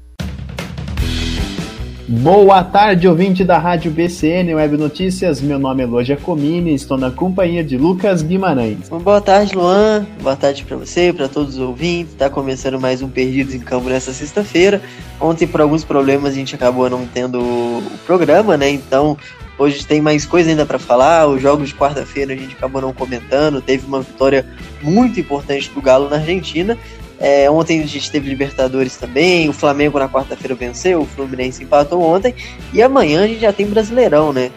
[2.13, 5.41] Boa tarde, ouvinte da Rádio BCN Web Notícias.
[5.41, 8.89] Meu nome é Loja Comini estou na companhia de Lucas Guimarães.
[8.89, 10.05] Boa tarde, Luan.
[10.21, 12.15] Boa tarde para você, para todos os ouvintes.
[12.15, 14.83] Está começando mais um Perdidos em Campo nessa sexta-feira.
[15.21, 18.69] Ontem, por alguns problemas, a gente acabou não tendo o programa, né?
[18.71, 19.17] Então,
[19.57, 21.29] hoje tem mais coisa ainda para falar.
[21.29, 23.63] Os jogos de quarta-feira a gente acabou não comentando.
[23.63, 24.45] Teve uma vitória
[24.83, 26.77] muito importante do Galo na Argentina.
[27.21, 32.03] É, ontem a gente teve Libertadores também, o Flamengo na quarta-feira venceu, o Fluminense empatou
[32.03, 32.35] ontem,
[32.73, 34.51] e amanhã a gente já tem Brasileirão, né?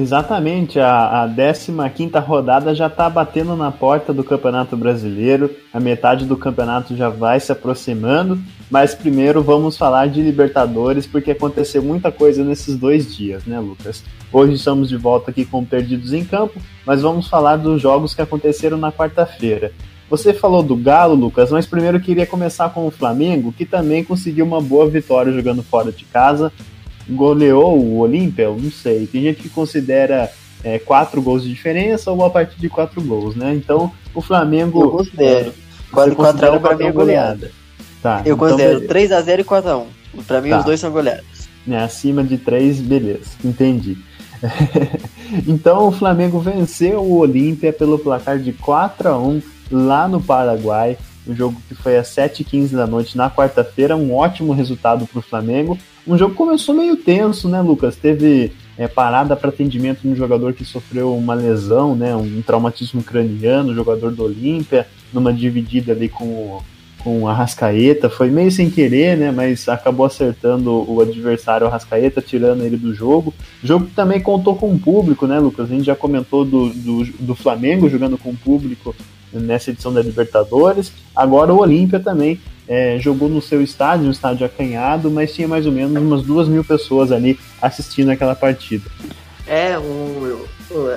[0.00, 6.24] Exatamente, a, a 15 rodada já está batendo na porta do Campeonato Brasileiro, a metade
[6.24, 12.12] do campeonato já vai se aproximando, mas primeiro vamos falar de Libertadores, porque aconteceu muita
[12.12, 14.04] coisa nesses dois dias, né, Lucas?
[14.32, 18.22] Hoje estamos de volta aqui com Perdidos em Campo, mas vamos falar dos jogos que
[18.22, 19.72] aconteceram na quarta-feira.
[20.08, 24.46] Você falou do Galo, Lucas, mas primeiro queria começar com o Flamengo, que também conseguiu
[24.46, 26.52] uma boa vitória jogando fora de casa
[27.08, 29.06] goleou o Olímpia, não sei.
[29.06, 30.30] Tem gente que considera
[30.62, 33.54] é, quatro gols de diferença ou a partir de quatro gols, né?
[33.54, 34.82] Então o Flamengo.
[34.82, 35.54] Eu considero.
[35.92, 37.50] 4x0 para mim é goleada.
[38.02, 39.84] Tá, eu então, considero 3x0 e 4x1.
[40.26, 40.58] Para mim Tá.
[40.58, 41.48] os dois são goleados.
[41.66, 43.98] né, acima de três, beleza, entendi.
[45.46, 50.96] então o Flamengo venceu o Olímpia pelo placar de 4 a 1 lá no Paraguai.
[51.26, 55.22] O jogo que foi às 7h15 da noite na quarta-feira, um ótimo resultado para o
[55.22, 55.76] Flamengo.
[56.08, 57.94] Um jogo começou meio tenso, né, Lucas?
[57.94, 63.02] Teve é, parada para atendimento de um jogador que sofreu uma lesão, né, um traumatismo
[63.02, 66.60] craniano, jogador do Olímpia, numa dividida ali com
[66.98, 68.10] com o Arrascaeta.
[68.10, 72.92] Foi meio sem querer, né, mas acabou acertando o adversário o Arrascaeta, tirando ele do
[72.92, 73.32] jogo.
[73.62, 75.70] Jogo que também contou com o público, né, Lucas?
[75.70, 78.94] A gente já comentou do, do, do Flamengo jogando com o público
[79.32, 80.92] nessa edição da Libertadores.
[81.14, 85.66] Agora o Olímpia também é, jogou no seu estádio, um estádio acanhado, mas tinha mais
[85.66, 88.84] ou menos umas duas mil pessoas ali assistindo aquela partida.
[89.46, 89.76] É,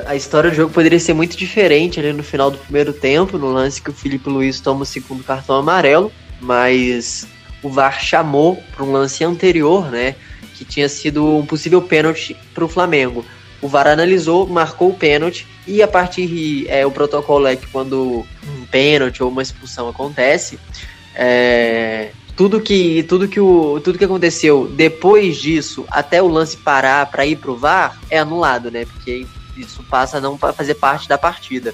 [0.06, 3.52] a história do jogo poderia ser muito diferente ali no final do primeiro tempo, no
[3.52, 6.12] lance que o Felipe Luiz toma o segundo cartão amarelo,
[6.42, 7.26] mas
[7.64, 10.16] o VAR chamou para um lance anterior, né,
[10.56, 13.24] que tinha sido um possível pênalti para o Flamengo.
[13.62, 18.26] O VAR analisou, marcou o pênalti e a partir é, o protocolo é que quando
[18.44, 20.60] um pênalti ou uma expulsão acontece,
[21.14, 27.06] é, tudo que tudo que o tudo que aconteceu depois disso até o lance parar
[27.06, 28.86] para ir pro VAR é anulado, né?
[28.86, 31.74] Porque isso passa a não fazer parte da partida.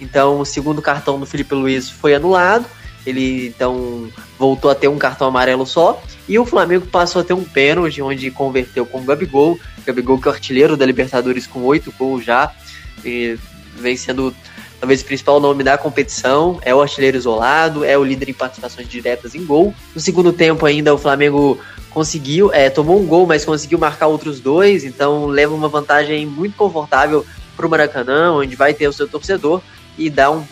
[0.00, 2.66] Então, o segundo cartão do Felipe Luiz foi anulado.
[3.06, 4.08] Ele então
[4.38, 8.02] voltou a ter um cartão amarelo só e o Flamengo passou a ter um pênalti
[8.02, 12.52] onde converteu com o Gabigol, Gabigol que é artilheiro da Libertadores com oito gols já,
[13.04, 13.38] e
[13.76, 14.34] vem sendo
[14.80, 18.88] talvez o principal nome da competição, é o artilheiro isolado, é o líder em participações
[18.88, 19.74] diretas em gol.
[19.94, 21.58] No segundo tempo ainda o Flamengo
[21.90, 26.56] conseguiu, é, tomou um gol, mas conseguiu marcar outros dois, então leva uma vantagem muito
[26.56, 27.24] confortável
[27.56, 29.62] para o Maracanã, onde vai ter o seu torcedor
[29.96, 30.44] e dá um,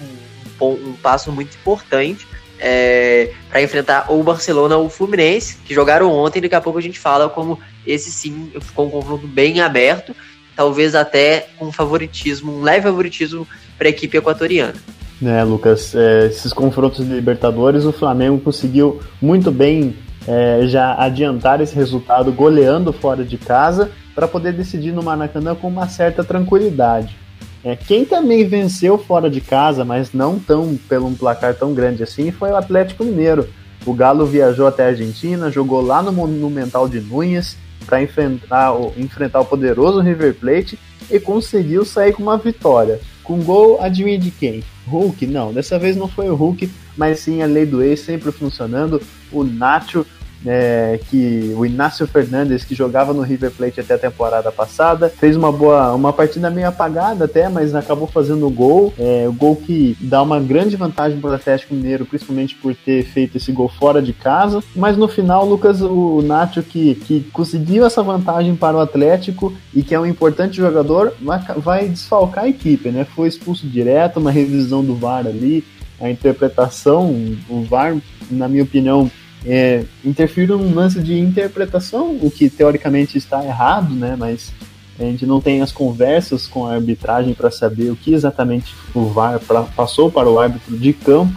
[0.61, 2.27] um, um passo muito importante
[2.59, 6.79] é, para enfrentar ou o Barcelona ou o Fluminense, que jogaram ontem, daqui a pouco
[6.79, 10.15] a gente fala como esse sim ficou um confronto bem aberto,
[10.57, 14.75] talvez até com favoritismo, um leve favoritismo para a equipe equatoriana.
[15.21, 21.61] Né, Lucas, é, esses confrontos de Libertadores, o Flamengo conseguiu muito bem é, já adiantar
[21.61, 27.17] esse resultado goleando fora de casa para poder decidir no Maracanã com uma certa tranquilidade.
[27.65, 32.03] É, quem também venceu fora de casa, mas não tão pelo um placar tão grande
[32.03, 33.49] assim, foi o Atlético Mineiro.
[33.87, 38.93] O Galo viajou até a Argentina, jogou lá no Monumental de Núñez para enfrentar, o-
[38.97, 40.79] enfrentar o poderoso River Plate
[41.11, 43.01] e conseguiu sair com uma vitória.
[43.23, 44.63] Com gol, adivinha de quem?
[44.87, 45.27] Hulk?
[45.27, 49.01] Não, dessa vez não foi o Hulk, mas sim a lei do ex sempre funcionando.
[49.33, 50.07] O Nacho,
[50.47, 55.37] é, que o Inácio Fernandes, que jogava no River Plate até a temporada passada, fez
[55.37, 58.93] uma boa, uma partida meio apagada até, mas acabou fazendo o gol.
[58.99, 63.05] É, o gol que dá uma grande vantagem para o Atlético Mineiro, principalmente por ter
[63.05, 64.63] feito esse gol fora de casa.
[64.75, 69.83] Mas no final, Lucas, o Nacho que, que conseguiu essa vantagem para o Atlético e
[69.83, 73.05] que é um importante jogador, vai, vai desfalcar a equipe, né?
[73.05, 75.65] Foi expulso direto, uma revisão do VAR ali,
[76.01, 77.11] a interpretação,
[77.49, 77.97] o VAR,
[78.31, 79.11] na minha opinião,
[79.47, 84.17] é, interfere num lance de interpretação, o que teoricamente está errado, né?
[84.19, 84.53] Mas
[84.99, 89.07] a gente não tem as conversas com a arbitragem para saber o que exatamente o
[89.07, 91.35] VAR pra, passou para o árbitro de campo.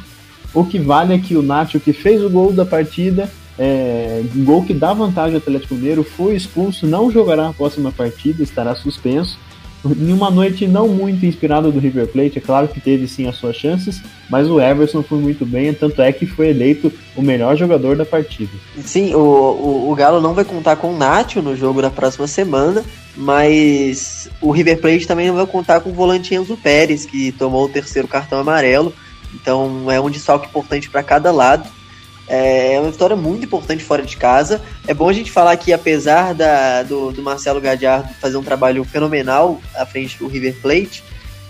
[0.53, 4.45] O que vale é que o Nacho, que fez o gol da partida, é, um
[4.45, 8.75] gol que dá vantagem ao Atlético Mineiro, foi expulso, não jogará a próxima partida, estará
[8.75, 9.37] suspenso.
[9.95, 13.35] Em uma noite não muito inspirada do River Plate, é claro que teve sim as
[13.35, 17.55] suas chances, mas o Everson foi muito bem, tanto é que foi eleito o melhor
[17.55, 18.51] jogador da partida.
[18.83, 22.27] Sim, o, o, o Galo não vai contar com o Nacho no jogo da próxima
[22.27, 22.83] semana,
[23.15, 27.65] mas o River Plate também não vai contar com o volante Enzo Pérez, que tomou
[27.65, 28.93] o terceiro cartão amarelo,
[29.33, 31.76] então é um desfalque importante para cada lado.
[32.27, 34.61] É, é uma vitória muito importante fora de casa.
[34.85, 38.83] É bom a gente falar que, apesar da, do, do Marcelo Gadiardo fazer um trabalho
[38.83, 41.03] fenomenal à frente do River Plate,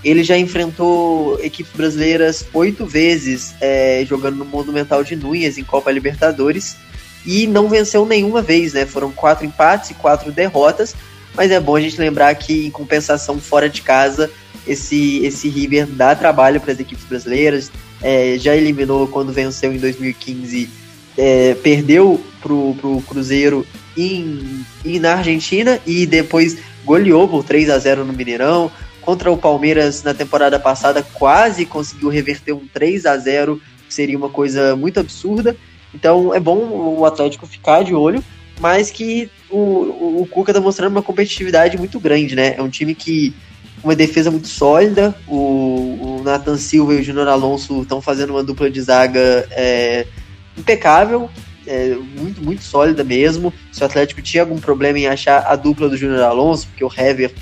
[0.04, 5.92] ele já enfrentou equipes brasileiras oito vezes é, jogando no Monumental de Núñez em Copa
[5.92, 6.78] Libertadores
[7.26, 8.86] e não venceu nenhuma vez, né?
[8.86, 10.96] Foram quatro empates e quatro derrotas,
[11.36, 14.32] mas é bom a gente lembrar que, em compensação, fora de casa,
[14.66, 17.72] esse, esse River dá trabalho para as equipes brasileiras,
[18.02, 20.70] é, já eliminou quando venceu em 2015,
[21.18, 23.66] é, perdeu pro, pro Cruzeiro
[23.98, 28.72] em, em, na Argentina e depois goleou por 3 a 0 no Mineirão.
[29.02, 34.18] Contra o Palmeiras na temporada passada, quase conseguiu reverter um 3 a 0 que seria
[34.18, 35.56] uma coisa muito absurda.
[35.94, 36.58] Então é bom
[36.98, 38.24] o Atlético ficar de olho,
[38.60, 42.56] mas que o, o, o Cuca está mostrando uma competitividade muito grande, né?
[42.58, 43.34] É um time que
[43.88, 45.16] uma defesa muito sólida.
[45.28, 50.06] O, o Nathan Silva e o Júnior Alonso estão fazendo uma dupla de zaga é,
[50.58, 51.30] impecável,
[51.66, 53.54] é, muito, muito sólida mesmo.
[53.72, 56.92] Se o Atlético tinha algum problema em achar a dupla do Júnior Alonso, porque o
[56.96, 57.34] Hever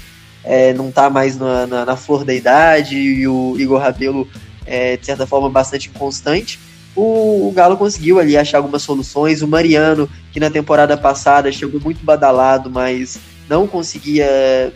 [0.44, 4.28] é, não está mais na, na, na, flor da idade e o Igor Rabelo
[4.68, 6.60] é, de certa forma, bastante inconstante.
[6.96, 9.42] O, o, Galo conseguiu ali achar algumas soluções.
[9.42, 13.20] O Mariano, que na temporada passada chegou muito badalado, mas
[13.50, 14.28] não conseguia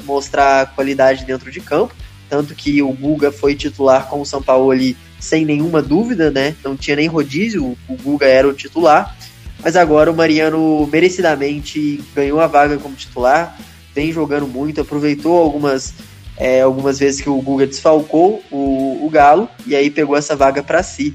[0.03, 1.93] mostrar qualidade dentro de campo,
[2.29, 6.55] tanto que o Guga foi titular com o São Paulo ali sem nenhuma dúvida, né?
[6.63, 9.15] Não tinha nem rodízio, o Guga era o titular.
[9.61, 13.59] Mas agora o Mariano merecidamente ganhou a vaga como titular,
[13.93, 15.93] vem jogando muito, aproveitou algumas,
[16.37, 20.63] é, algumas vezes que o Guga desfalcou o, o Galo e aí pegou essa vaga
[20.63, 21.13] para si.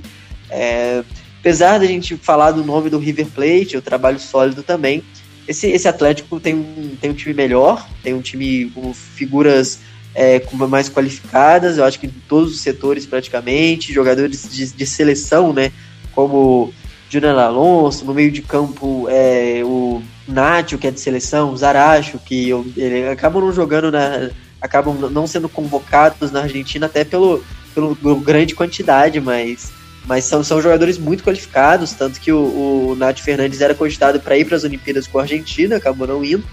[0.50, 1.02] É,
[1.40, 5.02] apesar da gente falar do nome do River Plate, o trabalho sólido também,
[5.46, 9.80] esse, esse Atlético tem um, tem um time melhor, tem um time com figuras
[10.14, 15.52] é, mais qualificadas, eu acho que em todos os setores praticamente, jogadores de, de seleção,
[15.52, 15.72] né?
[16.12, 16.72] Como
[17.10, 22.18] Júnior Alonso, no meio de campo é, o Nacho, que é de seleção, o Zaracho,
[22.18, 24.30] que eu, ele, acabam não jogando na.
[24.60, 27.44] acabam não sendo convocados na Argentina até pelo,
[27.74, 29.72] pelo grande quantidade, mas
[30.06, 34.36] mas são, são jogadores muito qualificados, tanto que o, o Nath Fernandes era cogitado para
[34.36, 36.44] ir para as Olimpíadas com a Argentina, acabou não indo,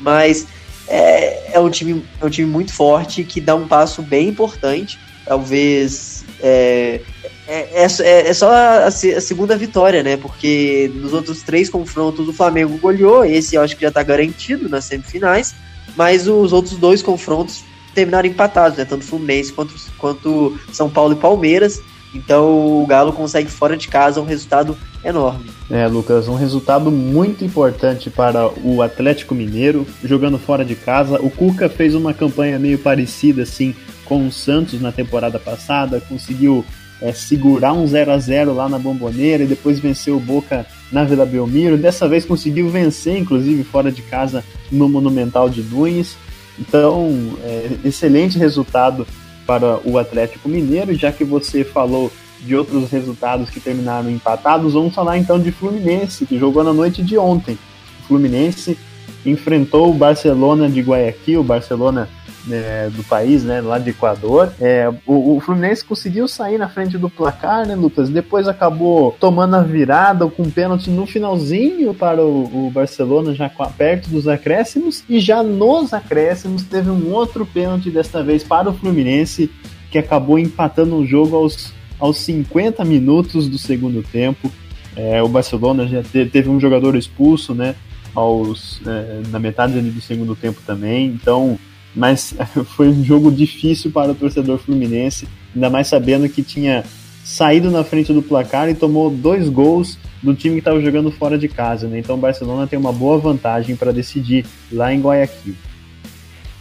[0.00, 0.46] mas
[0.86, 4.98] é, é, um time, é um time muito forte que dá um passo bem importante,
[5.24, 7.00] talvez é,
[7.46, 10.16] é, é, é só a, a, segunda vitória, né?
[10.16, 14.68] Porque nos outros três confrontos o Flamengo goleou, esse eu acho que já está garantido
[14.68, 15.54] nas semifinais,
[15.96, 17.64] mas os outros dois confrontos
[17.94, 18.84] terminaram empatados, né?
[18.84, 21.80] Tanto Fluminense quanto, quanto São Paulo e Palmeiras.
[22.14, 25.50] Então o Galo consegue fora de casa um resultado enorme.
[25.70, 31.20] É, Lucas, um resultado muito importante para o Atlético Mineiro, jogando fora de casa.
[31.20, 33.74] O Cuca fez uma campanha meio parecida assim
[34.04, 36.64] com o Santos na temporada passada, conseguiu
[37.00, 41.04] é, segurar um 0 a 0 lá na Bomboneira e depois venceu o Boca na
[41.04, 41.76] Vila Belmiro.
[41.76, 46.16] Dessa vez conseguiu vencer, inclusive fora de casa, no Monumental de Nunes.
[46.58, 49.06] Então, é, excelente resultado
[49.48, 54.94] para o Atlético Mineiro, já que você falou de outros resultados que terminaram empatados, vamos
[54.94, 57.58] falar então de Fluminense, que jogou na noite de ontem.
[58.02, 58.76] O Fluminense
[59.24, 62.10] enfrentou o Barcelona de Guayaquil, o Barcelona
[62.50, 64.52] é, do país, né, lá de Equador.
[64.60, 68.08] É, o, o, Fluminense conseguiu sair na frente do placar, né, Lucas?
[68.08, 73.48] Depois acabou tomando a virada com um pênalti no finalzinho para o, o, Barcelona, já
[73.48, 75.04] perto dos acréscimos.
[75.08, 79.50] E já nos acréscimos teve um outro pênalti, desta vez para o Fluminense,
[79.90, 84.50] que acabou empatando o jogo aos, aos 50 minutos do segundo tempo.
[84.96, 87.74] É, o Barcelona já teve um jogador expulso, né?
[88.14, 91.06] Aos, é, na metade do segundo tempo também.
[91.06, 91.58] Então,
[91.94, 92.34] mas
[92.76, 96.84] foi um jogo difícil para o torcedor fluminense, ainda mais sabendo que tinha
[97.24, 101.36] saído na frente do placar e tomou dois gols do time que estava jogando fora
[101.36, 101.98] de casa, né?
[101.98, 105.54] Então o Barcelona tem uma boa vantagem para decidir lá em Guayaquil.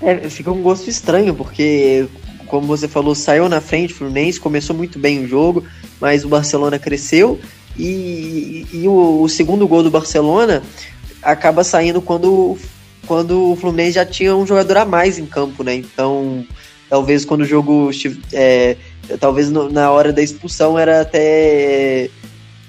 [0.02, 2.08] É, fica um gosto estranho, porque,
[2.46, 5.64] como você falou, saiu na frente, o Fluminense começou muito bem o jogo,
[6.00, 7.40] mas o Barcelona cresceu
[7.78, 10.62] e, e o, o, segundo gol do Barcelona
[11.22, 12.58] acaba saindo quando
[13.08, 15.76] quando o Fluminense já tinha um jogador a mais em campo, né?
[15.76, 16.46] Então,
[16.90, 17.90] talvez quando o jogo
[18.34, 18.76] é,
[19.20, 22.10] talvez na hora da expulsão era até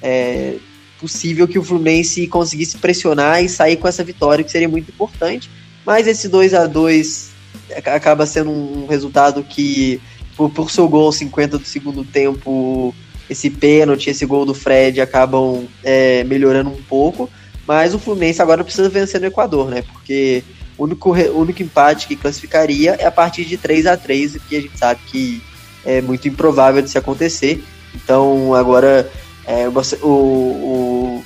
[0.00, 0.54] é,
[1.00, 5.50] possível que o Fluminense conseguisse pressionar e sair com essa vitória, que seria muito importante.
[5.84, 7.30] Mas esse 2 a 2
[7.86, 10.00] acaba sendo um resultado que,
[10.36, 12.94] por, por seu gol 50 do segundo tempo,
[13.28, 17.30] esse pênalti, esse gol do Fred acabam é, melhorando um pouco.
[17.68, 19.82] Mas o Fluminense agora precisa vencer no Equador, né?
[19.92, 20.42] Porque
[20.78, 24.56] o único, o único empate que classificaria é a partir de 3 a 3 que
[24.56, 25.42] a gente sabe que
[25.84, 27.62] é muito improvável de se acontecer.
[27.94, 29.10] Então agora
[29.44, 31.24] é, o, o,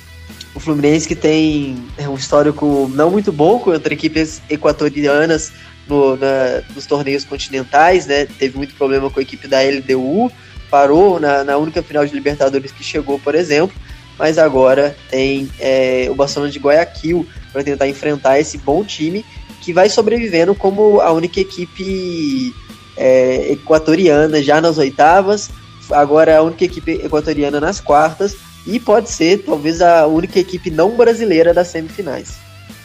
[0.53, 5.53] o, Fluminense que tem é, um histórico não muito bom contra equipes equatorianas
[5.87, 8.25] no, na, nos torneios continentais, né?
[8.25, 10.29] Teve muito problema com a equipe da LDU,
[10.69, 13.73] parou na, na única final de Libertadores que chegou, por exemplo,
[14.17, 19.25] mas agora tem é, o Barcelona de Guayaquil para tentar enfrentar esse bom time
[19.61, 22.53] que vai sobrevivendo como a única equipe
[22.97, 25.49] é, equatoriana já nas oitavas,
[25.91, 30.95] agora a única equipe equatoriana nas quartas e pode ser talvez a única equipe não
[30.95, 32.35] brasileira das semifinais.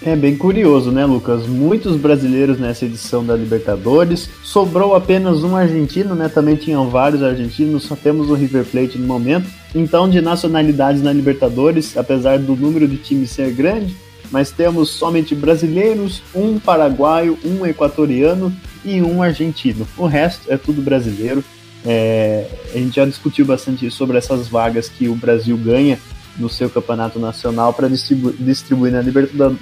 [0.01, 1.47] É bem curioso, né, Lucas?
[1.47, 4.31] Muitos brasileiros nessa edição da Libertadores.
[4.45, 6.29] Sobrou apenas um argentino, né?
[6.29, 9.49] Também tinham vários argentinos, só temos o River Plate no momento.
[9.75, 13.97] Então, de nacionalidades na Libertadores, apesar do número de times ser grande,
[14.31, 19.87] mas temos somente brasileiros, um paraguaio, um equatoriano e um argentino.
[19.97, 21.43] O resto é tudo brasileiro.
[21.85, 25.99] É, a gente já discutiu bastante sobre essas vagas que o Brasil ganha
[26.39, 29.03] no seu campeonato nacional para distribu distribuir na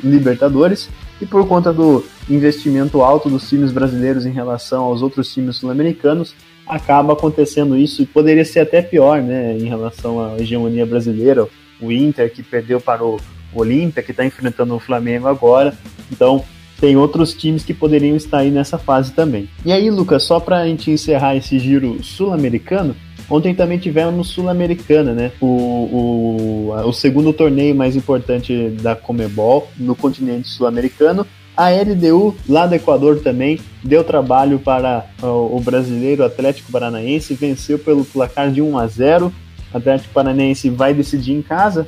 [0.04, 0.88] Libertadores
[1.20, 6.34] e por conta do investimento alto dos times brasileiros em relação aos outros times sul-americanos
[6.66, 11.46] acaba acontecendo isso e poderia ser até pior, né, em relação à hegemonia brasileira,
[11.80, 13.20] o Inter que perdeu para o
[13.54, 15.76] Olímpia, que está enfrentando o Flamengo agora.
[16.10, 16.44] Então,
[16.80, 19.48] tem outros times que poderiam estar aí nessa fase também.
[19.64, 22.94] E aí, Lucas, só para a gente encerrar esse giro sul-americano,
[23.28, 25.32] ontem também tivemos Sul-Americana, né?
[25.40, 31.26] O, o, o segundo torneio mais importante da Comebol no continente sul-americano.
[31.56, 38.04] A LDU, lá do Equador também, deu trabalho para o brasileiro Atlético Paranaense, venceu pelo
[38.04, 39.32] placar de 1 a 0.
[39.72, 41.86] O Atlético Paranaense vai decidir em casa,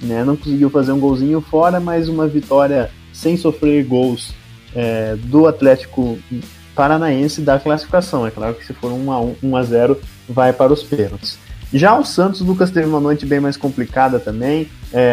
[0.00, 0.24] né?
[0.24, 4.32] Não conseguiu fazer um golzinho fora, mas uma vitória sem sofrer gols
[4.74, 6.18] é, do Atlético
[6.74, 8.26] Paranaense da classificação.
[8.26, 11.38] É claro que se for 1 a 1, 1 a 0 vai para os pênaltis.
[11.72, 14.68] Já o Santos, Lucas teve uma noite bem mais complicada também.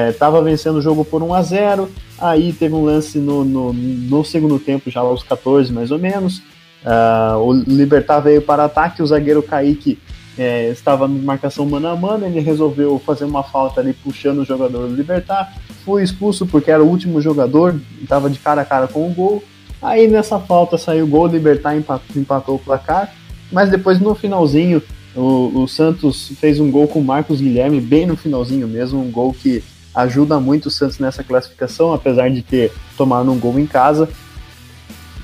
[0.09, 3.74] Estava é, vencendo o jogo por 1 a 0 Aí teve um lance no, no,
[3.74, 6.39] no segundo tempo, já aos 14 mais ou menos.
[6.83, 10.00] Uh, o Libertar veio para ataque, o zagueiro Kaique
[10.38, 14.45] é, estava em marcação mano a mano, ele resolveu fazer uma falta ali puxando o
[14.45, 18.88] jogador do Libertar, foi expulso porque era o último jogador, estava de cara a cara
[18.88, 19.43] com o gol.
[19.81, 23.13] Aí nessa falta saiu o gol, o Libertar empatou, empatou o placar,
[23.51, 24.81] mas depois no finalzinho
[25.17, 29.09] o, o, Santos fez um gol com o Marcos Guilherme, bem no finalzinho mesmo, um
[29.09, 33.65] gol que ajuda muito o Santos nessa classificação, apesar de ter tomado um gol em
[33.65, 34.07] casa.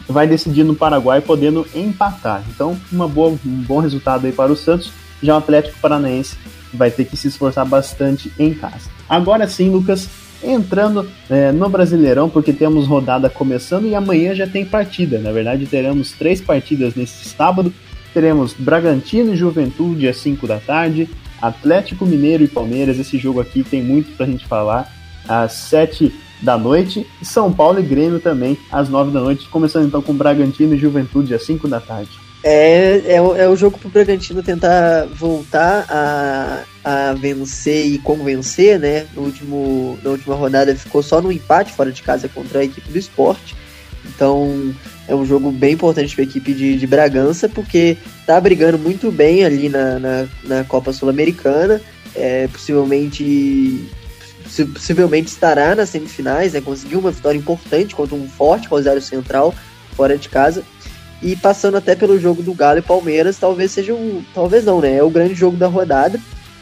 [0.07, 2.43] Vai decidir no Paraguai podendo empatar.
[2.49, 4.91] Então, uma boa, um bom resultado aí para o Santos.
[5.21, 6.35] Já o Atlético Paranaense
[6.73, 8.89] vai ter que se esforçar bastante em casa.
[9.07, 10.09] Agora sim, Lucas,
[10.43, 15.19] entrando é, no Brasileirão, porque temos rodada começando e amanhã já tem partida.
[15.19, 17.73] Na verdade, teremos três partidas nesse sábado.
[18.13, 21.09] Teremos Bragantino e Juventude às 5 da tarde,
[21.41, 22.99] Atlético Mineiro e Palmeiras.
[22.99, 24.91] Esse jogo aqui tem muito pra gente falar.
[25.27, 30.01] Às 7 da noite, São Paulo e Grêmio também às 9 da noite, começando então
[30.01, 32.11] com Bragantino e Juventude às 5 da tarde.
[32.43, 39.07] É, é, é o jogo pro Bragantino tentar voltar a, a vencer e convencer, né?
[39.15, 42.91] No último, na última rodada ficou só no empate fora de casa contra a equipe
[42.91, 43.55] do esporte.
[44.15, 44.73] Então
[45.07, 49.11] é um jogo bem importante para a equipe de, de Bragança, porque tá brigando muito
[49.11, 51.81] bem ali na, na, na Copa Sul-Americana.
[52.15, 53.89] É, possivelmente
[54.73, 56.61] possivelmente estará nas semifinais, né?
[56.61, 59.53] Conseguiu uma vitória importante contra um forte Rosário Central
[59.95, 60.63] fora de casa.
[61.21, 64.21] E passando até pelo jogo do Galo e Palmeiras, talvez seja um.
[64.33, 64.97] Talvez não, né?
[64.97, 66.19] É o grande jogo da rodada.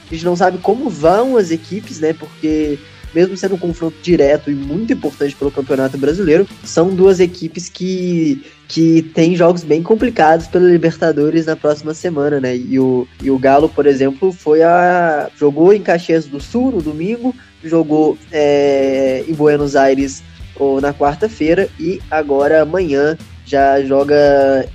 [0.09, 2.13] A gente não sabe como vão as equipes, né?
[2.13, 2.77] Porque,
[3.13, 8.43] mesmo sendo um confronto direto e muito importante pelo Campeonato Brasileiro, são duas equipes que,
[8.67, 12.55] que têm jogos bem complicados pela Libertadores na próxima semana, né?
[12.55, 15.29] E o, e o Galo, por exemplo, foi a.
[15.37, 20.23] jogou em Caxias do Sul no domingo, jogou é, em Buenos Aires
[20.55, 24.15] ou na quarta-feira e agora amanhã já joga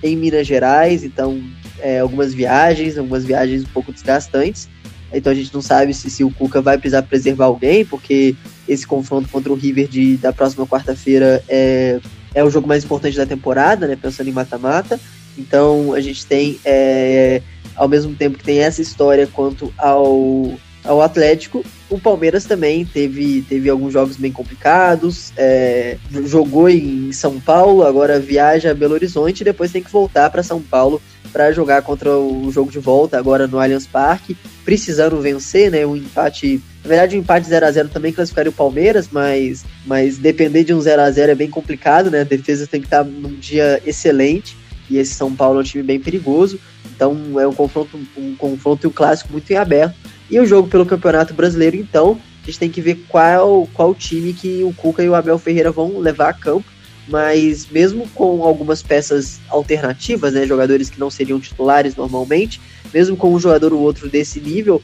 [0.03, 1.41] em Minas Gerais, então
[1.79, 4.69] é, algumas viagens, algumas viagens um pouco desgastantes.
[5.13, 8.35] Então a gente não sabe se, se o Cuca vai precisar preservar alguém, porque
[8.69, 12.01] esse confronto contra o River de, da próxima quarta-feira é,
[12.35, 13.97] é o jogo mais importante da temporada, né?
[13.97, 14.99] Pensando em mata-mata.
[15.39, 17.43] Então a gente tem, é,
[17.75, 23.43] ao mesmo tempo que tem essa história quanto ao, ao Atlético, o Palmeiras também teve,
[23.43, 29.41] teve alguns jogos bem complicados, é, jogou em São Paulo, agora viaja a Belo Horizonte
[29.41, 31.01] e depois tem que voltar para São Paulo
[31.33, 35.87] para jogar contra o jogo de volta agora no Allianz Parque, precisando vencer, né?
[35.87, 40.19] Um empate, na verdade, um empate 0 a 0 também classificaria o Palmeiras, mas, mas
[40.19, 42.21] depender de um 0 a 0 é bem complicado, né?
[42.21, 44.57] A defesa tem que estar num dia excelente
[44.89, 46.59] e esse São Paulo é um time bem perigoso.
[46.95, 49.95] Então é um confronto, um confronto e um clássico muito em aberto.
[50.31, 54.33] E o jogo pelo Campeonato Brasileiro, então, a gente tem que ver qual, qual time
[54.33, 56.76] que o Cuca e o Abel Ferreira vão levar a campo
[57.09, 62.61] mas mesmo com algumas peças alternativas, né, jogadores que não seriam titulares normalmente,
[62.93, 64.83] mesmo com um jogador ou outro desse nível,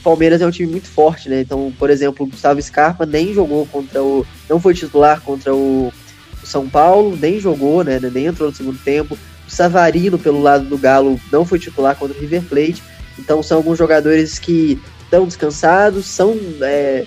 [0.00, 1.40] o Palmeiras é um time muito forte, né?
[1.40, 4.26] Então, por exemplo, o Gustavo Scarpa nem jogou contra o.
[4.48, 5.92] não foi titular contra o,
[6.44, 7.98] São Paulo, nem jogou, né?
[8.12, 9.16] Nem entrou no segundo tempo.
[9.48, 12.82] O Savarino, pelo lado do Galo, não foi titular contra o River Plate.
[13.18, 16.38] Então são alguns jogadores que estão descansados, são.
[16.60, 17.06] É,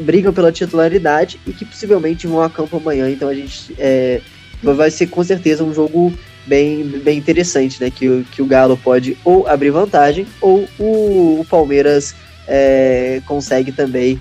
[0.00, 3.10] brigam pela titularidade e que possivelmente vão a campo amanhã.
[3.10, 4.20] Então a gente é,
[4.62, 6.12] vai ser com certeza um jogo
[6.46, 7.90] bem, bem interessante, né?
[7.90, 12.14] Que, que o Galo pode ou abrir vantagem ou o, o Palmeiras
[12.46, 14.20] é, consegue também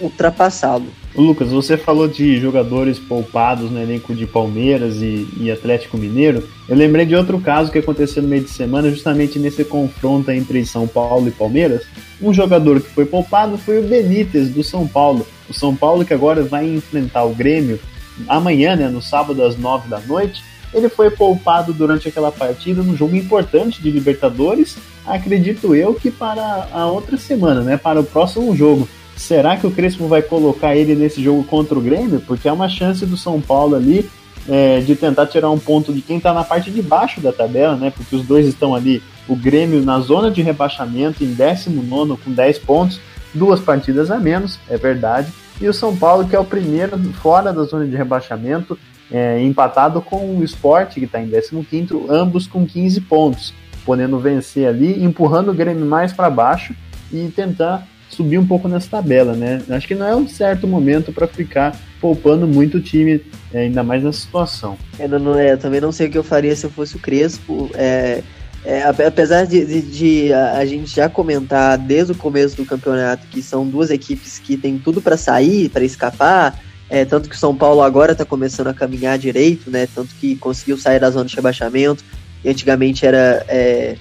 [0.00, 0.92] ultrapassá-lo.
[1.20, 6.48] Lucas, você falou de jogadores poupados no elenco de Palmeiras e, e, Atlético Mineiro.
[6.68, 10.64] Eu lembrei de outro caso que aconteceu no meio de semana, justamente nesse confronto entre
[10.64, 11.82] São Paulo e Palmeiras.
[12.22, 15.26] Um jogador que foi poupado foi o Benítez, do São Paulo.
[15.48, 17.80] O São Paulo que agora vai enfrentar o Grêmio
[18.28, 20.42] amanhã, né, no sábado às nove da noite.
[20.72, 26.68] Ele foi poupado durante aquela partida num jogo importante de Libertadores, acredito eu que para
[26.72, 28.88] a outra semana, né, para o próximo jogo.
[29.18, 32.20] Será que o Crespo vai colocar ele nesse jogo contra o Grêmio?
[32.20, 34.08] Porque é uma chance do São Paulo ali
[34.48, 37.74] é, de tentar tirar um ponto de quem está na parte de baixo da tabela,
[37.74, 37.90] né?
[37.94, 42.60] Porque os dois estão ali, o Grêmio na zona de rebaixamento, em 19 com 10
[42.60, 43.00] pontos,
[43.34, 45.32] duas partidas a menos, é verdade.
[45.60, 48.78] E o São Paulo, que é o primeiro fora da zona de rebaixamento,
[49.10, 53.52] é, empatado com o Sport, que está em 15, ambos com 15 pontos,
[53.84, 56.72] podendo vencer ali, empurrando o Grêmio mais para baixo
[57.12, 59.62] e tentar subir um pouco nessa tabela, né?
[59.70, 63.20] Acho que não é um certo momento para ficar poupando muito o time,
[63.52, 64.76] é, ainda mais nessa situação.
[64.98, 67.70] É, não, é, também não sei o que eu faria se eu fosse o Crespo.
[67.74, 68.22] É,
[68.64, 73.42] é, apesar de, de, de, a gente já comentar desde o começo do campeonato que
[73.42, 77.54] são duas equipes que têm tudo para sair, para escapar, é, tanto que o São
[77.54, 79.86] Paulo agora está começando a caminhar direito, né?
[79.94, 82.02] Tanto que conseguiu sair da zona de rebaixamento.
[82.44, 83.96] E antigamente era é,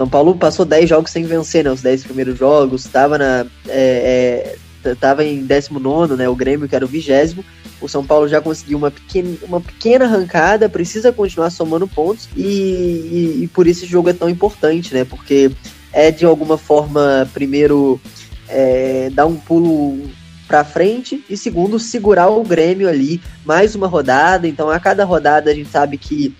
[0.00, 1.70] são Paulo passou 10 jogos sem vencer, né?
[1.70, 3.44] Os 10 primeiros jogos, estava na.
[3.68, 6.26] É, é, tava em 19, né?
[6.26, 7.44] O Grêmio, que era o vigésimo.
[7.82, 12.42] O São Paulo já conseguiu uma pequena, uma pequena arrancada, precisa continuar somando pontos, e,
[12.42, 15.04] e, e por isso esse jogo é tão importante, né?
[15.04, 15.50] Porque
[15.92, 18.00] é de alguma forma, primeiro,
[18.48, 20.08] é, dar um pulo
[20.48, 24.48] para frente e segundo segurar o Grêmio ali mais uma rodada.
[24.48, 26.34] Então a cada rodada a gente sabe que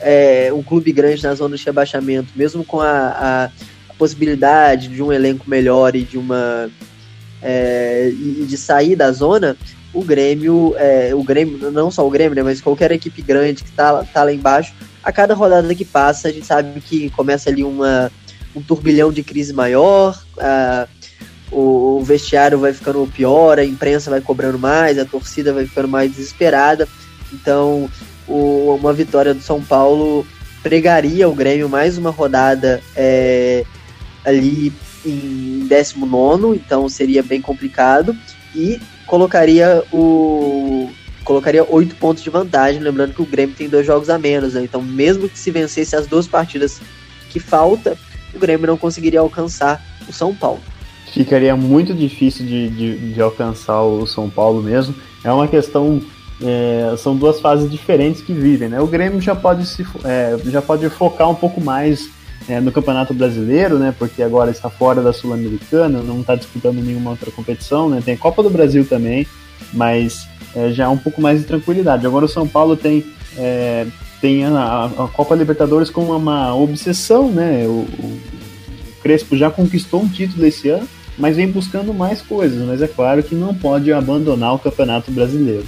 [0.00, 3.44] é, um clube grande na zona de rebaixamento, mesmo com a, a,
[3.88, 6.70] a possibilidade de um elenco melhor e de uma
[7.42, 9.56] é, e de sair da zona,
[9.92, 13.70] o Grêmio, é, o Grêmio, não só o Grêmio, né, mas qualquer equipe grande que
[13.70, 17.62] está tá lá embaixo, a cada rodada que passa, a gente sabe que começa ali
[17.62, 18.10] uma,
[18.54, 20.88] um turbilhão de crise maior, a,
[21.50, 25.88] o, o vestiário vai ficando pior, a imprensa vai cobrando mais, a torcida vai ficando
[25.88, 26.88] mais desesperada.
[27.32, 27.88] Então,
[28.28, 30.26] o, uma vitória do São Paulo
[30.62, 33.64] pregaria o Grêmio mais uma rodada é,
[34.24, 34.72] ali
[35.04, 38.16] em 19, então seria bem complicado,
[38.54, 40.90] e colocaria o
[41.24, 44.62] colocaria oito pontos de vantagem, lembrando que o Grêmio tem dois jogos a menos, né?
[44.62, 46.80] então mesmo que se vencesse as duas partidas
[47.30, 47.98] que falta,
[48.32, 50.60] o Grêmio não conseguiria alcançar o São Paulo.
[51.12, 54.94] Ficaria muito difícil de, de, de alcançar o São Paulo mesmo.
[55.24, 56.00] É uma questão
[56.42, 58.68] é, são duas fases diferentes que vivem.
[58.68, 58.80] Né?
[58.80, 62.08] O Grêmio já pode, se, é, já pode focar um pouco mais
[62.48, 63.94] é, no Campeonato Brasileiro, né?
[63.98, 67.88] porque agora está fora da Sul-Americana, não está disputando nenhuma outra competição.
[67.88, 68.02] Né?
[68.04, 69.26] Tem a Copa do Brasil também,
[69.72, 72.06] mas é, já é um pouco mais de tranquilidade.
[72.06, 73.04] Agora o São Paulo tem,
[73.36, 73.86] é,
[74.20, 77.30] tem a, a, Copa Libertadores como uma obsessão.
[77.30, 77.64] Né?
[77.66, 78.20] O, o
[79.02, 82.62] Crespo já conquistou um título esse ano, mas vem buscando mais coisas.
[82.66, 85.64] Mas é claro que não pode abandonar o Campeonato Brasileiro.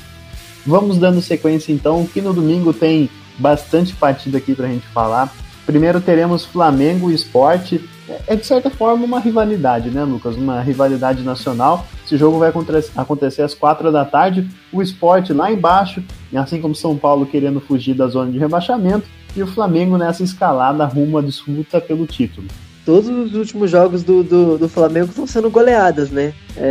[0.67, 5.33] Vamos dando sequência então, que no domingo tem bastante partida aqui para a gente falar.
[5.69, 7.87] Primeiro teremos Flamengo e Esporte.
[8.27, 10.35] É de certa forma uma rivalidade, né, Lucas?
[10.35, 11.87] Uma rivalidade nacional.
[12.07, 12.51] Esse jogo vai
[12.97, 14.49] acontecer às quatro da tarde.
[14.73, 16.03] O Esporte lá embaixo,
[16.35, 19.07] assim como São Paulo querendo fugir da zona de rebaixamento.
[19.37, 22.49] e o Flamengo nessa escalada rumo à disputa pelo título.
[22.87, 26.33] Todos os últimos jogos do, do, do Flamengo estão sendo goleadas, né?
[26.57, 26.63] É,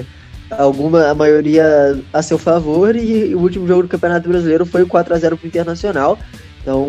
[0.00, 0.04] é,
[0.58, 4.86] alguma, a maioria a seu favor, e o último jogo do Campeonato Brasileiro foi o
[4.86, 6.18] 4 a 0 para o Internacional.
[6.60, 6.86] Então,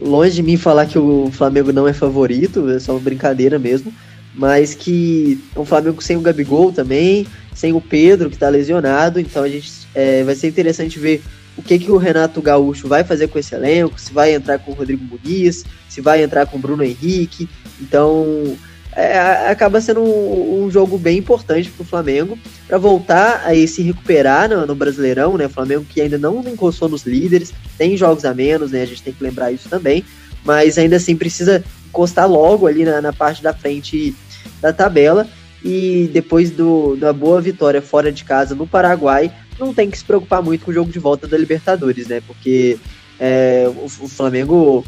[0.00, 3.92] longe de mim falar que o Flamengo não é favorito, é só uma brincadeira mesmo,
[4.34, 9.20] mas que é um Flamengo sem o Gabigol também, sem o Pedro, que está lesionado,
[9.20, 11.22] então a gente é, vai ser interessante ver
[11.56, 14.72] o que, que o Renato Gaúcho vai fazer com esse elenco, se vai entrar com
[14.72, 17.48] o Rodrigo Muniz, se vai entrar com o Bruno Henrique.
[17.80, 18.56] Então,
[18.96, 23.82] é, acaba sendo um, um, jogo bem importante para o Flamengo para voltar a se
[23.82, 25.46] recuperar no, no, Brasileirão, né?
[25.46, 28.82] O Flamengo que ainda não encostou nos líderes, tem jogos a menos, né?
[28.82, 30.04] A gente tem que lembrar isso também,
[30.44, 34.14] mas ainda assim precisa encostar logo ali na, na parte da frente
[34.60, 35.28] da tabela
[35.64, 40.04] e depois do, da boa vitória fora de casa no Paraguai, não tem que se
[40.04, 42.22] preocupar muito com o jogo de volta da Libertadores, né?
[42.26, 42.78] Porque
[43.18, 44.84] é, o, o, Flamengo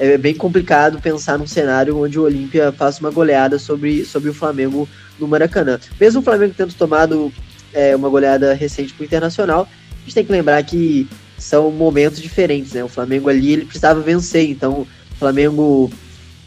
[0.00, 4.34] é bem complicado pensar num cenário onde o Olímpia faça uma goleada sobre, sobre o
[4.34, 5.78] Flamengo no Maracanã.
[6.00, 7.30] Mesmo o Flamengo tendo tomado
[7.72, 12.18] é, uma goleada recente para o Internacional, a gente tem que lembrar que são momentos
[12.18, 12.82] diferentes, né?
[12.82, 15.90] O Flamengo ali ele precisava vencer, então o Flamengo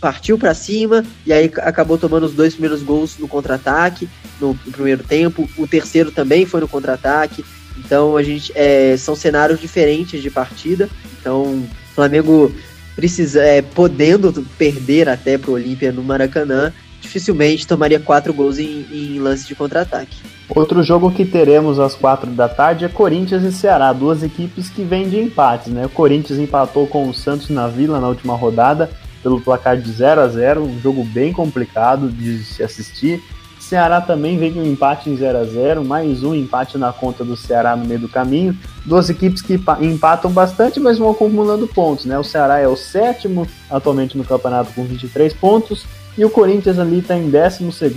[0.02, 4.10] partiu para cima e aí acabou tomando os dois primeiros gols no contra-ataque
[4.42, 5.48] no, no, primeiro tempo.
[5.58, 7.46] O terceiro também foi no contra-ataque.
[7.78, 10.90] Então a gente é, são cenários diferentes de partida.
[11.20, 11.64] Então
[11.94, 12.52] Flamengo
[12.96, 18.86] precisa, é, podendo perder até para o Olímpia no Maracanã, dificilmente tomaria quatro gols em,
[18.92, 20.18] em lance de contra-ataque.
[20.50, 24.84] Outro jogo que teremos às quatro da tarde é Corinthians e Ceará, duas equipes que
[24.84, 25.72] vêm de empates.
[25.72, 25.86] Né?
[25.86, 28.90] O Corinthians empatou com o Santos na Vila na última rodada
[29.22, 33.24] pelo placar de 0 a 0 um jogo bem complicado de se assistir.
[33.74, 37.36] Ceará também veio um empate em 0 a 0 mais um empate na conta do
[37.36, 38.56] Ceará no meio do caminho.
[38.86, 42.06] Duas equipes que empatam bastante, mas vão acumulando pontos.
[42.06, 42.16] Né?
[42.20, 47.00] O Ceará é o sétimo atualmente no campeonato com 23 pontos, e o Corinthians ali
[47.00, 47.96] está em 12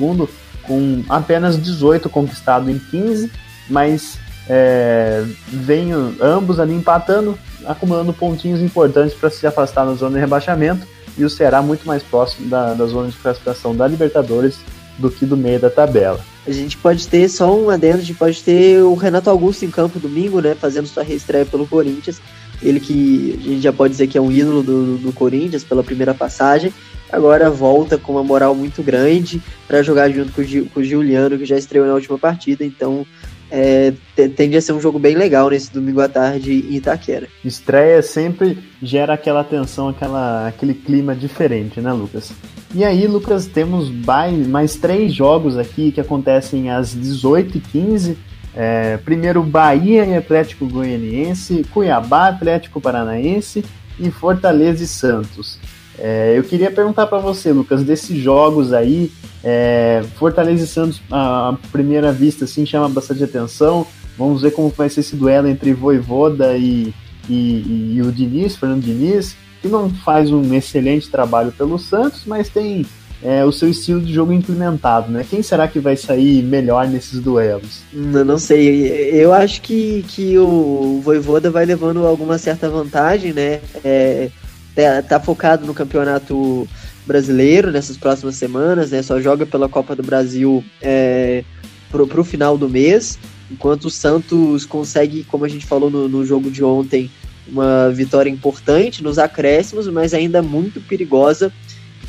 [0.62, 3.30] com apenas 18 conquistado em 15,
[3.68, 10.20] mas é, vem ambos ali empatando, acumulando pontinhos importantes para se afastar da zona de
[10.20, 10.86] rebaixamento,
[11.18, 14.58] e o Ceará muito mais próximo da, da zona de classificação da Libertadores
[14.98, 16.24] do que do meio da tabela.
[16.46, 19.70] A gente pode ter só um adendo, a gente pode ter o Renato Augusto em
[19.70, 22.20] campo domingo, né, fazendo sua reestreia pelo Corinthians.
[22.62, 25.82] Ele que a gente já pode dizer que é um ídolo do, do Corinthians pela
[25.82, 26.72] primeira passagem.
[27.12, 31.38] Agora volta com uma moral muito grande para jogar junto com o, com o Giuliano,
[31.38, 32.64] que já estreou na última partida.
[32.64, 33.06] Então
[33.50, 33.92] é,
[34.36, 37.28] tende a ser um jogo bem legal nesse domingo à tarde em Itaquera.
[37.44, 42.32] Estreia sempre gera aquela tensão, aquela, aquele clima diferente, né, Lucas?
[42.74, 48.16] E aí, Lucas, temos mais, mais três jogos aqui que acontecem às 18h15.
[48.54, 53.64] É, primeiro, Bahia e Atlético Goianiense, Cuiabá, Atlético Paranaense
[53.98, 55.58] e Fortaleza e Santos.
[55.98, 59.10] É, eu queria perguntar para você, Lucas, desses jogos aí,
[59.42, 63.86] é, Fortaleza e Santos, à primeira vista, assim, chama bastante atenção.
[64.18, 66.92] Vamos ver como vai ser esse duelo entre Voivoda e,
[67.28, 72.48] e, e o Diniz, Fernando Diniz, que não faz um excelente trabalho pelo Santos, mas
[72.48, 72.84] tem
[73.22, 75.24] é, o seu estilo de jogo implementado, né?
[75.28, 77.80] Quem será que vai sair melhor nesses duelos?
[77.92, 79.10] Não, sei.
[79.12, 83.60] Eu acho que, que o Voivoda vai levando alguma certa vantagem, né?
[83.84, 84.30] É,
[84.76, 86.68] tá, tá focado no campeonato
[87.06, 89.02] brasileiro nessas próximas semanas, né?
[89.02, 91.42] Só joga pela Copa do Brasil é,
[91.90, 93.18] pro, pro final do mês,
[93.50, 97.10] enquanto o Santos consegue, como a gente falou no, no jogo de ontem,
[97.48, 101.52] uma vitória importante nos acréscimos, mas ainda muito perigosa.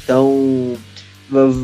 [0.03, 0.75] Então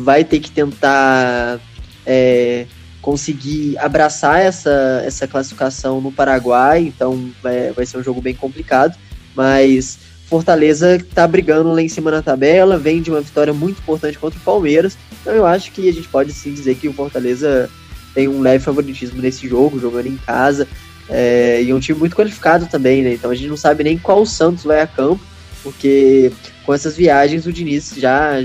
[0.04, 1.58] vai ter que tentar
[2.06, 2.66] é,
[3.02, 6.82] conseguir abraçar essa, essa classificação no Paraguai.
[6.82, 8.96] Então vai, vai ser um jogo bem complicado.
[9.34, 14.18] Mas Fortaleza está brigando lá em cima na tabela, vem de uma vitória muito importante
[14.18, 14.96] contra o Palmeiras.
[15.20, 17.70] Então eu acho que a gente pode sim dizer que o Fortaleza
[18.14, 20.66] tem um leve favoritismo nesse jogo, jogando em casa.
[21.08, 23.12] É, e um time muito qualificado também, né?
[23.12, 25.20] Então a gente não sabe nem qual Santos vai a campo,
[25.62, 26.32] porque
[26.64, 28.36] com essas viagens o Diniz já,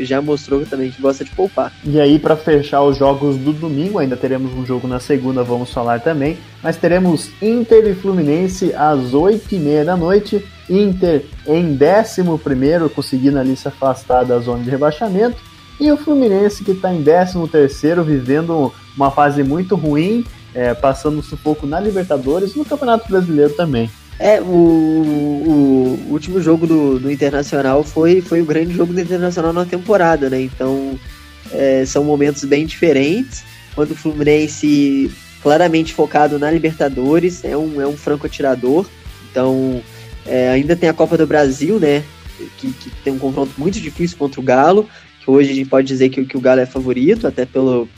[0.00, 1.72] já mostrou também que gosta de poupar.
[1.84, 5.72] E aí, para fechar os jogos do domingo, ainda teremos um jogo na segunda, vamos
[5.72, 10.44] falar também, mas teremos Inter e Fluminense às 8h30 da noite.
[10.68, 15.36] Inter em 11, conseguindo ali se afastar da zona de rebaixamento.
[15.80, 17.38] E o Fluminense que está em 13,
[18.04, 23.88] vivendo uma fase muito ruim, é, passando sufoco na Libertadores no Campeonato Brasileiro também.
[24.18, 29.52] É, o, o, último jogo do, do Internacional foi, foi o grande jogo do Internacional
[29.52, 30.40] na temporada, né?
[30.40, 30.98] Então
[31.52, 33.44] é, são momentos bem diferentes.
[33.76, 38.86] Quando o Fluminense claramente focado na Libertadores, é um, é um franco atirador.
[39.30, 39.80] Então
[40.28, 42.04] É, ainda tem a Copa do Brasil, né?
[42.58, 44.88] Que, que, tem um confronto muito difícil contra o Galo,
[45.20, 47.88] que hoje a gente pode dizer que, que o Galo é favorito, até pelo,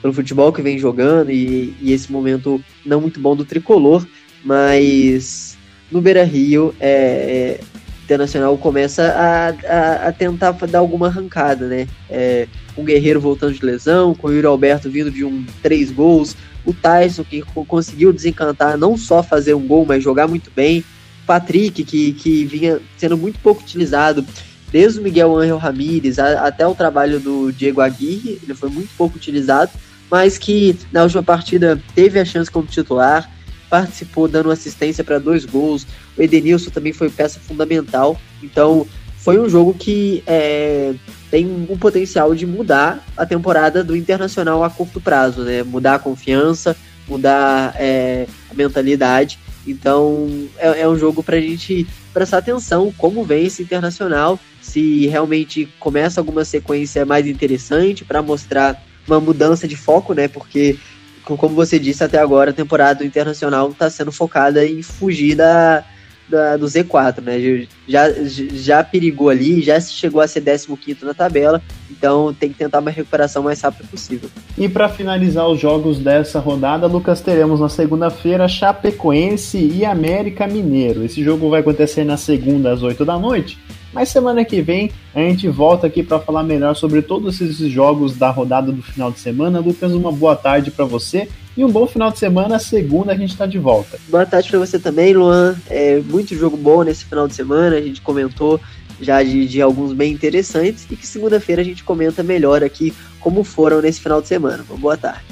[0.00, 4.06] pelo futebol que vem jogando e, e esse momento não muito bom do tricolor,
[4.44, 5.58] mas
[5.90, 7.60] no Beira Rio é, é,
[8.04, 11.86] Internacional começa a, a, a, tentar dar alguma arrancada, né?
[12.08, 16.36] É, o Guerreiro voltando de lesão, com o Yuri Alberto vindo de um três gols,
[16.66, 20.84] o Tyson que conseguiu desencantar, não só fazer um gol, mas jogar muito bem,
[21.30, 24.26] Patrick que, que vinha sendo muito pouco utilizado,
[24.72, 29.16] desde o Miguel Ángel Ramírez até o trabalho do Diego Aguirre, ele foi muito pouco
[29.16, 29.70] utilizado,
[30.10, 33.30] mas que na última partida teve a chance como titular,
[33.68, 35.86] participou dando assistência para dois gols.
[36.18, 38.20] O Edenilson também foi peça fundamental.
[38.42, 38.84] Então
[39.18, 40.94] foi um jogo que é,
[41.30, 45.62] tem um potencial de mudar a temporada do Internacional a curto prazo, né?
[45.62, 49.38] Mudar a confiança, mudar é, a mentalidade.
[49.66, 55.06] Então é, é um jogo para a gente prestar atenção como vem esse Internacional, se
[55.06, 60.28] realmente começa alguma sequência mais interessante para mostrar uma mudança de foco, né?
[60.28, 60.78] Porque,
[61.24, 65.84] como você disse até agora, a temporada internacional está sendo focada em fugir da,
[66.30, 67.66] da, do Z4, né?
[67.88, 68.06] Já,
[68.54, 72.90] já perigou ali, já chegou a ser 15 na tabela, então tem que tentar uma
[72.90, 74.30] recuperação mais rápida possível.
[74.56, 81.04] E para finalizar os jogos dessa rodada, Lucas, teremos na segunda-feira Chapecoense e América Mineiro.
[81.04, 83.58] Esse jogo vai acontecer na segunda às 8 da noite.
[83.92, 88.16] Mas semana que vem a gente volta aqui para falar melhor sobre todos esses jogos
[88.16, 89.58] da rodada do final de semana.
[89.58, 92.58] Lucas, uma boa tarde para você e um bom final de semana.
[92.58, 93.98] Segunda a gente está de volta.
[94.08, 95.56] Boa tarde para você também, Luan.
[95.68, 97.76] É muito jogo bom nesse final de semana.
[97.76, 98.60] A gente comentou
[99.00, 103.42] já de, de alguns bem interessantes e que segunda-feira a gente comenta melhor aqui como
[103.44, 104.64] foram nesse final de semana.
[104.68, 105.24] Uma boa tarde.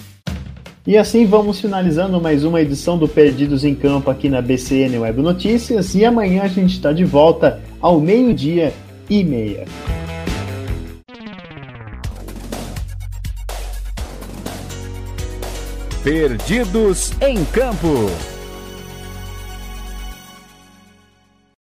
[0.87, 5.20] E assim vamos finalizando mais uma edição do Perdidos em Campo aqui na BCN Web
[5.20, 5.94] Notícias.
[5.94, 8.72] E amanhã a gente está de volta ao meio-dia
[9.09, 9.66] e meia.
[16.08, 18.38] Perdidos em Campo.